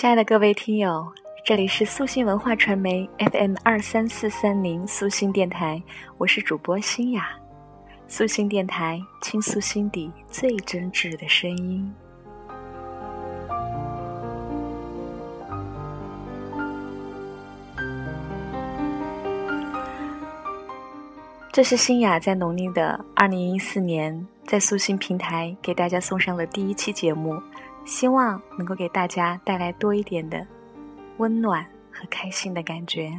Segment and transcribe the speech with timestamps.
[0.00, 1.12] 亲爱的各位听友，
[1.44, 5.82] 这里是素心文化传媒 FM 二三四三零素心电台，
[6.16, 7.28] 我是主播新雅。
[8.08, 11.94] 素心电台倾诉心底最真挚的声音。
[21.52, 27.38] 这是新雅在农历的二零一四年在素心平台给大家送上的第一期节目。
[27.84, 30.46] 希望能够给大家带来多一点的
[31.16, 33.10] 温暖和开心的感觉。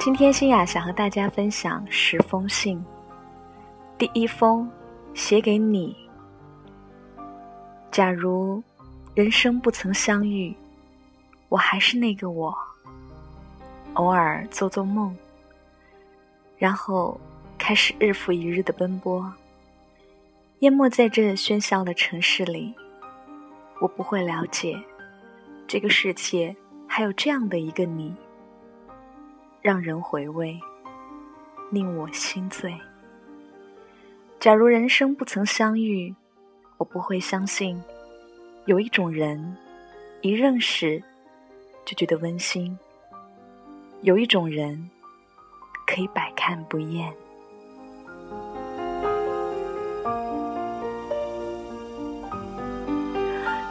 [0.00, 2.84] 今天新雅想和大家分享十封信。
[3.96, 4.68] 第一封，
[5.14, 5.96] 写给你。
[7.90, 8.62] 假如
[9.14, 10.54] 人生不曾相遇，
[11.48, 12.54] 我还是那个我，
[13.94, 15.16] 偶尔做做梦。
[16.64, 17.20] 然后，
[17.58, 19.30] 开始日复一日的奔波，
[20.60, 22.72] 淹没在这喧嚣的城市里。
[23.82, 24.82] 我不会了解，
[25.66, 26.56] 这个世界
[26.88, 28.14] 还有这样的一个你，
[29.60, 30.58] 让人回味，
[31.70, 32.74] 令我心醉。
[34.40, 36.14] 假如人生不曾相遇，
[36.78, 37.78] 我不会相信，
[38.64, 39.54] 有一种人，
[40.22, 41.04] 一认识
[41.84, 42.78] 就觉得温馨。
[44.00, 44.88] 有一种人。
[45.86, 47.12] 可以百看不厌。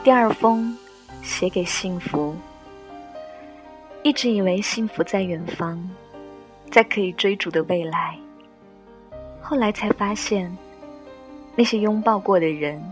[0.04, 0.78] 第二封，
[1.22, 2.36] 写给幸福。
[4.04, 5.82] 一直以为幸福在远方，
[6.70, 8.18] 在可以追逐的未来。
[9.42, 10.56] 后来才发现，
[11.56, 12.84] 那些拥抱过的人，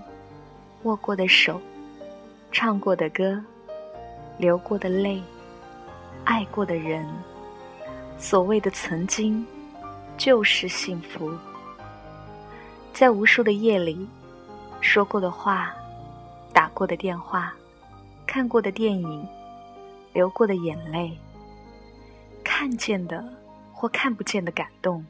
[0.83, 1.59] 握过的手，
[2.51, 3.43] 唱过的歌，
[4.37, 5.21] 流过的泪，
[6.23, 7.05] 爱过的人。
[8.21, 9.43] 所谓的曾经，
[10.15, 11.35] 就是幸福。
[12.93, 14.07] 在无数的夜里，
[14.79, 15.73] 说过的话，
[16.53, 17.51] 打过的电话，
[18.27, 19.27] 看过的电影，
[20.13, 21.17] 流过的眼泪，
[22.43, 23.27] 看见的
[23.73, 25.03] 或看不见的感动，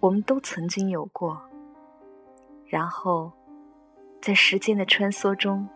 [0.00, 1.38] 我们都曾经有过。
[2.66, 3.30] 然后，
[4.22, 5.68] 在时间的穿梭中，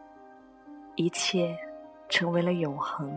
[0.96, 1.54] 一切
[2.08, 3.12] 成为了永恒。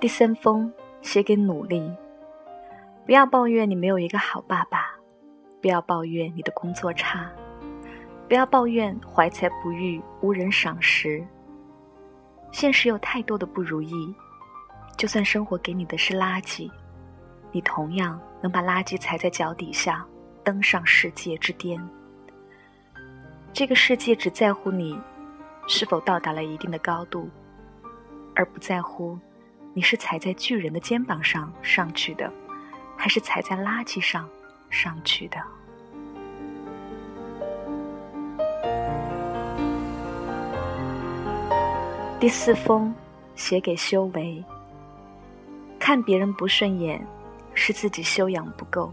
[0.00, 0.72] 第三封
[1.02, 1.92] 写给努力。
[3.04, 4.94] 不要抱怨你没有一个好爸爸，
[5.60, 7.30] 不要抱怨你的工作差，
[8.26, 11.22] 不要抱怨怀才不遇无人赏识。
[12.50, 14.14] 现实有太多的不如意，
[14.96, 16.70] 就算生活给你的是垃圾，
[17.52, 20.06] 你同样能把垃圾踩在脚底下，
[20.42, 21.78] 登上世界之巅。
[23.52, 24.98] 这个世界只在乎你
[25.66, 27.28] 是否到达了一定的高度，
[28.34, 29.18] 而不在乎。
[29.72, 32.30] 你是踩在巨人的肩膀上上去的，
[32.96, 34.28] 还是踩在垃圾上
[34.68, 35.38] 上去的？
[42.18, 42.92] 第四封，
[43.36, 44.44] 写给修为。
[45.78, 47.04] 看别人不顺眼，
[47.54, 48.92] 是自己修养不够。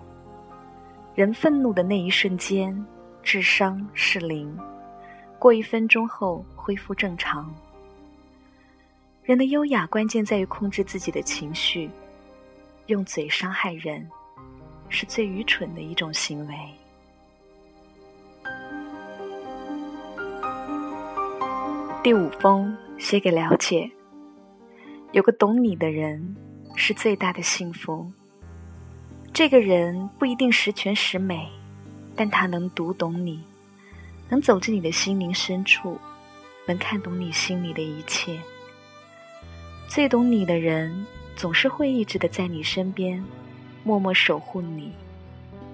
[1.15, 2.85] 人愤怒的那一瞬间，
[3.23, 4.55] 智商是零，
[5.39, 7.51] 过一分钟后恢复正常。
[9.27, 11.89] 人的优雅关键在于控制自己的情绪，
[12.85, 14.09] 用嘴伤害人，
[14.87, 16.55] 是最愚蠢的一种行为。
[22.01, 23.91] 第五封写给了解，
[25.11, 26.37] 有个懂你的人
[26.77, 28.09] 是最大的幸福。
[29.33, 31.49] 这个人不一定十全十美，
[32.15, 33.43] 但他能读懂你，
[34.29, 35.99] 能走进你的心灵深处，
[36.65, 38.39] 能看懂你心里的一切。
[39.87, 43.23] 最懂你的人，总是会一直的在你身边，
[43.83, 44.91] 默默守护你，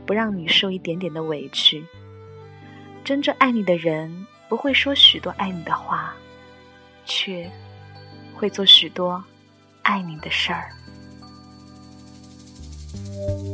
[0.06, 1.84] 不让你受一点点的委屈。
[3.04, 6.14] 真正爱你的人，不会说许多爱你的话，
[7.06, 7.50] 却
[8.34, 9.22] 会做许多
[9.82, 10.70] 爱你的事儿。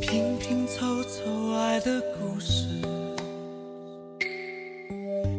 [0.01, 2.81] 拼拼凑凑爱的故事，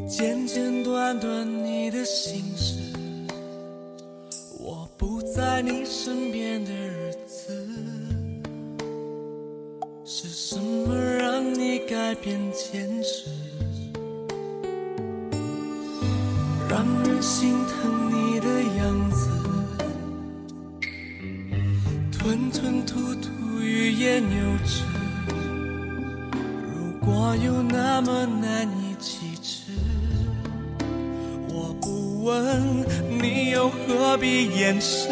[0.08, 2.79] 简简短短你的心事。
[5.34, 7.54] 在你身边的日子，
[10.04, 13.30] 是什么让你改变坚持？
[16.68, 18.46] 让人心疼你的
[18.78, 19.28] 样子，
[22.10, 24.28] 吞吞吐吐，欲言又
[24.66, 24.82] 止。
[26.74, 29.70] 如果有那么难以启齿，
[32.22, 32.84] 问。
[33.08, 35.08] 你又何必掩饰？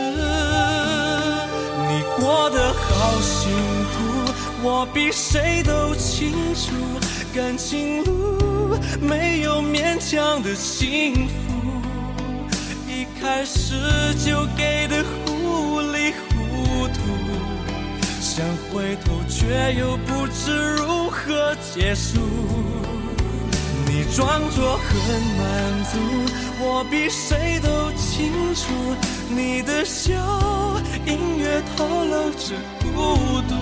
[1.88, 3.50] 你过得好辛
[3.92, 4.32] 苦，
[4.62, 6.72] 我比谁都清楚。
[7.34, 11.30] 感情路没有勉强的幸福，
[12.88, 13.74] 一开始
[14.24, 17.00] 就给的糊里糊涂，
[18.20, 22.18] 想回头却又不知如何结束。
[24.14, 25.98] 装作很满足，
[26.60, 28.72] 我比谁都清楚。
[29.30, 30.12] 你的笑
[31.06, 33.54] 隐约透露着孤独，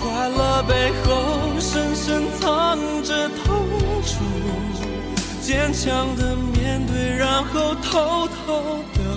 [0.00, 3.66] 快乐背后深深藏着痛
[4.02, 4.12] 楚。
[5.40, 9.16] 坚强的面对，然后偷偷的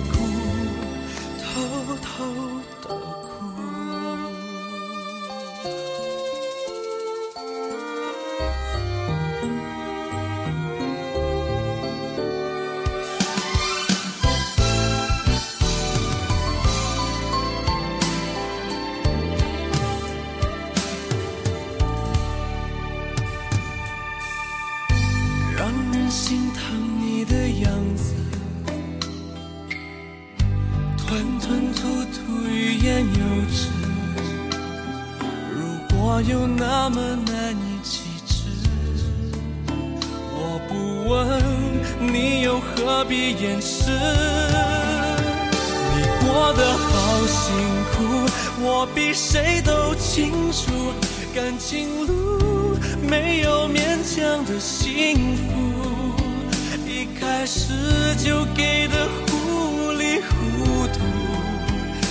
[42.12, 43.90] 你又何必掩饰？
[45.94, 47.54] 你过得好辛
[47.92, 47.96] 苦，
[48.62, 50.92] 我比谁都清楚。
[51.34, 55.42] 感情路没有勉强的幸福，
[56.86, 57.72] 一开始
[58.16, 60.98] 就给的糊里糊涂，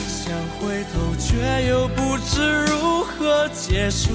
[0.08, 4.12] 想回头却又不知如何结束。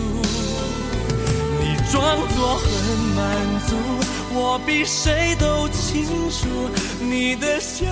[1.61, 2.69] 你装作很
[3.17, 3.19] 满
[3.67, 3.75] 足，
[4.53, 6.49] 我比谁都清楚。
[6.99, 7.87] 你的笑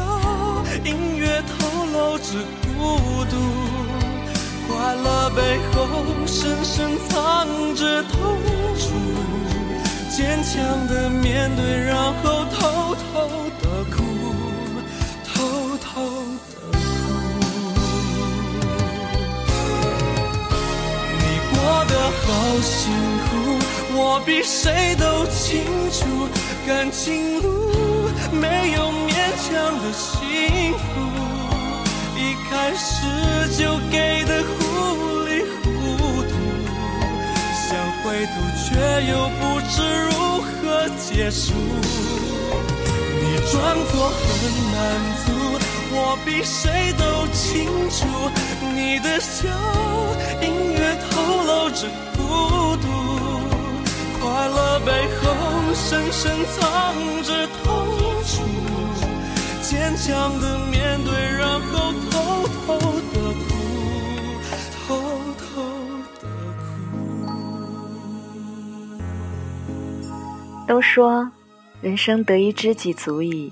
[0.84, 2.34] 隐约透露着
[2.74, 2.98] 孤
[3.30, 3.36] 独，
[4.66, 5.40] 快乐背
[5.70, 5.86] 后
[6.26, 7.46] 深深藏
[7.76, 8.18] 着痛
[8.74, 8.90] 楚。
[10.10, 10.58] 坚强
[10.88, 11.94] 的面对，然
[12.24, 13.06] 后偷偷
[13.62, 13.64] 的
[13.94, 14.02] 哭，
[15.32, 15.86] 偷偷
[16.42, 16.76] 的哭。
[21.20, 21.22] 你
[21.52, 21.54] 过
[21.84, 22.26] 得好
[22.60, 23.17] 辛苦。
[24.00, 26.28] 我比谁都清楚，
[26.64, 27.48] 感情路
[28.30, 29.10] 没有勉
[29.42, 29.50] 强
[29.82, 30.86] 的幸福，
[32.14, 32.18] 一
[32.48, 32.94] 开始
[33.58, 34.54] 就给的糊
[35.26, 35.66] 里糊
[36.22, 36.32] 涂，
[37.66, 37.74] 想
[38.04, 38.68] 回头却
[39.10, 39.74] 又不知
[40.04, 41.52] 如何结束。
[43.20, 43.54] 你装
[43.90, 44.22] 作很
[44.70, 44.76] 满
[45.26, 45.26] 足，
[45.90, 47.02] 我比谁都
[47.32, 48.06] 清楚，
[48.76, 49.48] 你的笑
[50.40, 50.78] 隐约
[51.10, 51.10] 透
[51.42, 52.86] 露着孤独。
[54.28, 55.32] 快乐背后
[55.72, 57.64] 深深藏着痛
[58.26, 58.42] 楚，
[59.62, 62.78] 坚强的面对，然后偷偷
[63.14, 63.48] 的哭，
[64.86, 65.00] 偷
[65.38, 65.48] 偷
[65.96, 67.16] 的哭。
[70.66, 71.32] 都说
[71.80, 73.50] 人生得一知己足矣，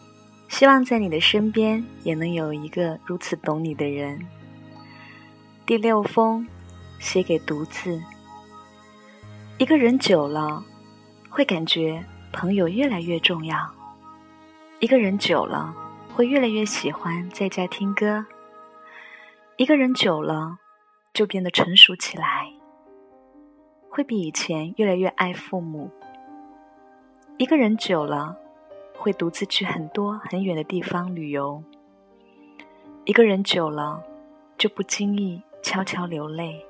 [0.49, 4.21] 希望在你的身边也能有一个如此懂你的人。
[5.65, 6.47] 第六封，
[6.99, 7.99] 写给独自。
[9.59, 10.63] 一个人久了，
[11.31, 13.57] 会感觉朋友越来越重要；
[14.81, 15.75] 一个人久了，
[16.15, 18.23] 会越来越喜欢在家听歌；
[19.57, 20.59] 一个人久了，
[21.15, 22.53] 就变得成熟起来，
[23.89, 25.89] 会比以前越来越爱父母；
[27.39, 28.37] 一个人久了，
[28.95, 31.63] 会独自去很多很远的地方旅游；
[33.07, 34.05] 一个人久了，
[34.59, 36.63] 就不经意悄悄流泪，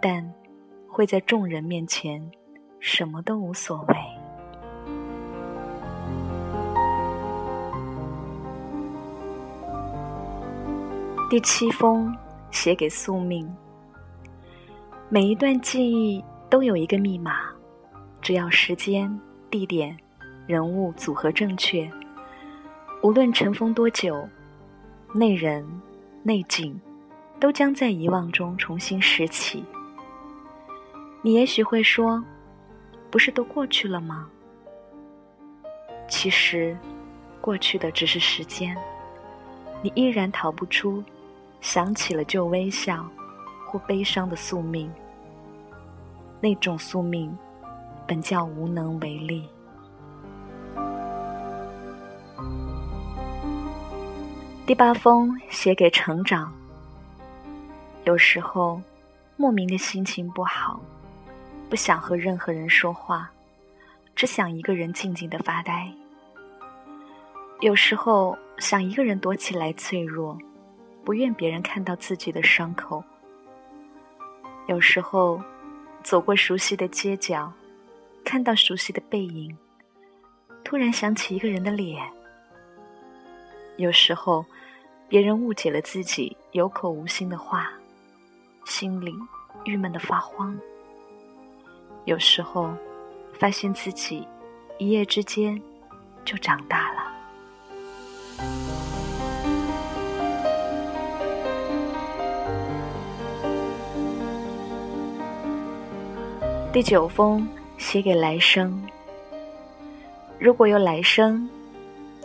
[0.00, 0.32] 但。
[0.92, 2.22] 会在众人面前
[2.78, 3.96] 什么都无所谓。
[11.30, 12.14] 第七封
[12.50, 13.50] 写给宿命。
[15.08, 17.40] 每一段记忆都有一个密码，
[18.20, 19.18] 只要时间、
[19.50, 19.96] 地点、
[20.46, 21.90] 人物组合正确，
[23.02, 24.28] 无论尘封多久，
[25.14, 25.66] 那人、
[26.22, 26.78] 那景，
[27.40, 29.64] 都将在遗忘中重新拾起。
[31.24, 32.22] 你也许会说
[33.08, 34.28] ：“不是都过去了吗？”
[36.08, 36.76] 其实，
[37.40, 38.76] 过去的只是时间，
[39.80, 41.02] 你依然逃不出
[41.60, 43.08] 想起了就微笑
[43.64, 44.92] 或悲伤的宿命。
[46.40, 47.32] 那种宿命，
[48.04, 49.48] 本叫无能为力。
[54.66, 56.52] 第八封写给成长。
[58.04, 58.82] 有时候，
[59.36, 60.80] 莫名的心情不好。
[61.72, 63.30] 不想和任何人说话，
[64.14, 65.90] 只想一个人静静的发呆。
[67.60, 70.36] 有时候想一个人躲起来脆弱，
[71.02, 73.02] 不愿别人看到自己的伤口。
[74.66, 75.42] 有时候，
[76.02, 77.50] 走过熟悉的街角，
[78.22, 79.56] 看到熟悉的背影，
[80.62, 82.06] 突然想起一个人的脸。
[83.78, 84.44] 有时候，
[85.08, 87.72] 别人误解了自己有口无心的话，
[88.66, 89.14] 心里
[89.64, 90.54] 郁闷的发慌。
[92.04, 92.70] 有时候，
[93.32, 94.26] 发现自己
[94.78, 95.60] 一夜之间
[96.24, 97.12] 就长大了。
[106.72, 107.46] 第九封
[107.78, 108.82] 写给来生。
[110.40, 111.48] 如果有来生，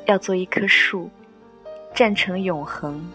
[0.07, 1.07] 要做一棵树，
[1.93, 3.07] 站成永恒，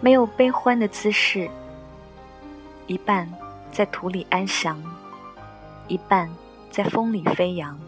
[0.00, 1.48] 没有悲欢的姿势，
[2.88, 3.30] 一半
[3.70, 4.82] 在土里安详，
[5.88, 6.30] 一半
[6.70, 7.78] 在风里飞扬，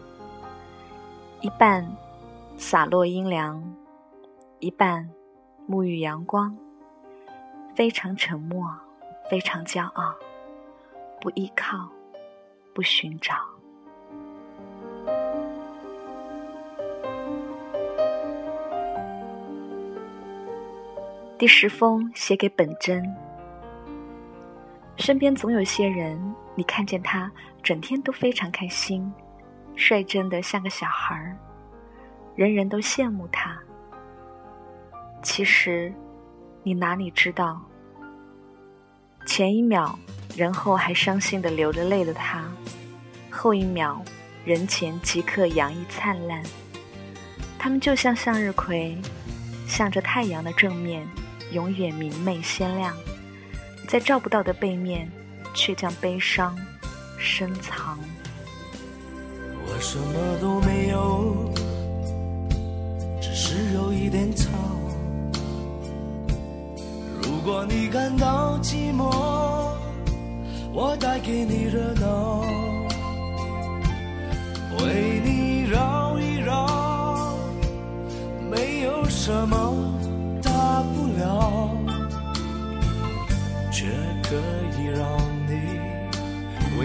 [1.39, 1.89] 一半
[2.57, 3.63] 洒落阴凉，
[4.59, 5.09] 一半
[5.69, 6.57] 沐浴阳光，
[7.73, 8.69] 非常沉默，
[9.29, 10.13] 非常骄傲，
[11.21, 11.87] 不依靠。
[12.73, 13.35] 不寻找。
[21.37, 23.03] 第十封写给本真。
[24.95, 26.17] 身边总有些人，
[26.61, 27.31] 你看见他
[27.63, 29.11] 整天都非常开心，
[29.75, 31.35] 率真的像个小孩儿，
[32.35, 33.57] 人人都羡慕他。
[35.23, 35.91] 其实，
[36.61, 37.59] 你哪里知道，
[39.25, 39.97] 前一秒。
[40.35, 42.43] 人后还伤心的流着泪的他，
[43.31, 43.99] 后一秒
[44.45, 46.43] 人前即刻洋溢灿烂。
[47.57, 48.95] 他们就像向日葵，
[49.67, 51.05] 向着太阳的正面，
[51.51, 52.93] 永远明媚鲜亮；
[53.87, 55.11] 在照不到的背面，
[55.53, 56.55] 却将悲伤
[57.17, 57.97] 深藏。
[59.65, 61.51] 我什么都没有，
[63.21, 64.49] 只是有一点草。
[67.21, 69.09] 如果你感到寂寞。
[70.73, 72.45] 我带给你热闹，
[74.79, 77.35] 为你绕一绕，
[78.49, 79.57] 没有什么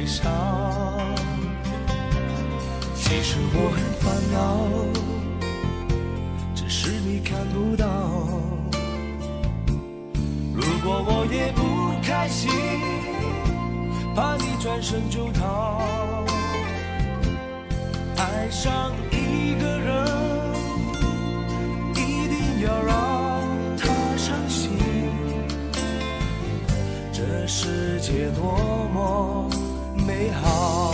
[0.07, 0.23] 微笑。
[2.95, 4.39] 其实我很烦恼，
[6.55, 7.87] 只是你看不到。
[10.55, 11.61] 如果我也不
[12.07, 12.49] 开心。
[14.15, 16.25] 怕你转身就逃，
[18.17, 20.07] 爱上一个人，
[21.93, 23.43] 一定要让
[23.77, 24.71] 他伤心。
[27.13, 29.51] 这世界多么
[30.07, 30.93] 美好，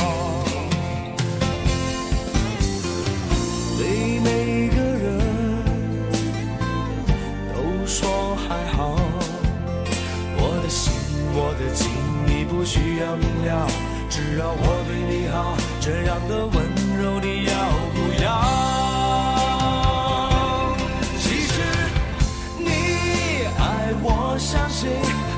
[3.78, 5.21] 对每个人
[7.54, 8.97] 都说还好，
[10.38, 10.92] 我的心，
[11.35, 11.90] 我的情。
[12.26, 13.69] 你不需要明了，
[14.09, 16.54] 只要我对你好，这样的温
[17.02, 17.52] 柔你要
[17.92, 18.26] 不要？
[21.19, 21.52] 其实
[22.59, 24.88] 你爱我像谁，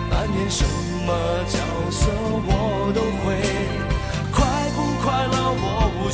[0.08, 0.64] 扮演什
[1.04, 1.10] 么
[1.48, 1.58] 角
[1.90, 2.08] 色
[2.46, 3.34] 我都会，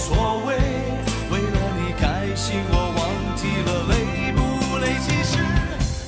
[0.01, 0.17] 所
[0.47, 0.49] 谓，
[1.31, 3.01] 为了你开心我忘
[3.37, 3.93] 记了累
[4.33, 4.41] 不
[4.79, 4.85] 累。
[5.05, 5.33] 其实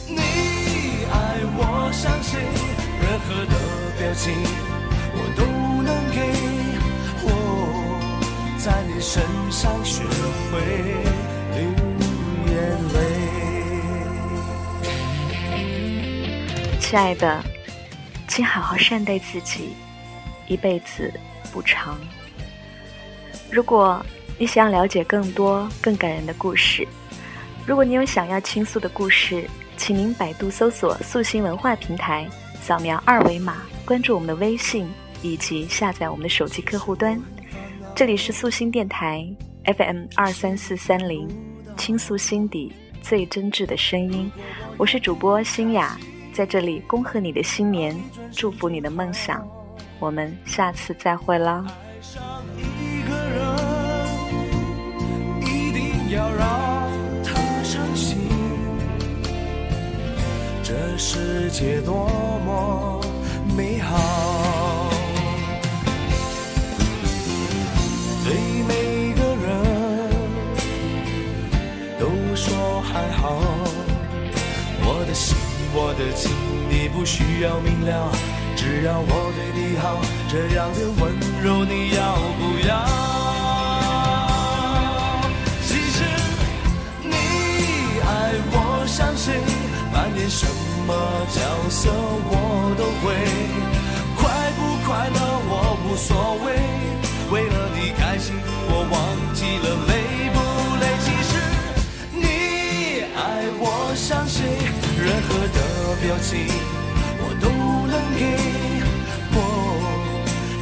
[0.09, 0.17] 你
[1.13, 1.15] 爱
[1.55, 1.61] 我
[1.93, 2.31] 像谁，
[3.03, 3.55] 任何的
[3.99, 4.25] 表情
[5.15, 5.41] 我都
[5.83, 6.17] 能给。
[7.25, 7.29] 我。
[8.59, 10.03] 在你身上学
[10.51, 10.53] 会
[11.55, 11.61] 流
[12.49, 12.53] 眼
[12.95, 12.97] 泪。
[16.81, 17.45] 亲爱的，
[18.27, 19.75] 请好好善待自己，
[20.47, 21.13] 一辈子
[21.53, 21.99] 不长。
[23.53, 24.03] 如果
[24.39, 26.89] 你想了解更多更感人的故事，
[27.67, 32.27] 如果你有想要倾诉的故事，请您百度搜索“素心文化平台”，
[32.63, 34.91] 扫描二维码关注我们的微信，
[35.21, 37.21] 以及下载我们的手机客户端。
[37.95, 39.23] 这里是素心电台
[39.67, 41.29] FM 二三四三零，
[41.77, 44.33] 倾诉心底最真挚的声音。
[44.79, 45.99] 我是主播新雅，
[46.33, 47.95] 在这里恭贺你的新年，
[48.33, 49.47] 祝福你的梦想。
[50.01, 51.67] 我们下次再会啦。
[56.13, 56.91] 要让
[57.25, 58.19] 他伤心，
[60.63, 62.07] 这世界多
[62.45, 63.01] 么
[63.57, 64.91] 美好。
[68.25, 68.35] 对
[68.69, 69.49] 每个人
[71.99, 73.41] 都说还好，
[74.85, 75.35] 我的心，
[75.75, 76.31] 我的情，
[76.69, 78.13] 你不需要明了，
[78.55, 79.99] 只要我对你好。
[80.29, 81.11] 这样的温
[81.43, 83.22] 柔，你要不要？
[90.29, 90.47] 什
[90.87, 90.95] 么
[91.31, 93.13] 角色我都会，
[94.17, 94.21] 快
[94.57, 95.53] 不快乐我
[95.85, 96.11] 无所
[96.45, 96.47] 谓，
[97.31, 98.35] 为了你开心
[98.69, 98.95] 我忘
[99.35, 99.91] 记了累
[100.33, 100.39] 不
[100.81, 100.85] 累。
[101.05, 101.31] 其实
[102.15, 102.25] 你
[103.15, 103.21] 爱
[103.59, 103.63] 我
[103.95, 104.43] 像谁，
[104.97, 105.59] 任何的
[106.01, 106.31] 表情
[107.19, 107.45] 我都
[107.89, 108.21] 能给，
[109.35, 109.37] 我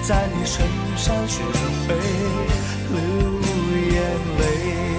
[0.02, 0.56] 在你身
[0.96, 1.42] 上学
[1.86, 1.88] 会
[2.90, 2.96] 流
[3.92, 3.94] 眼
[4.38, 4.89] 泪。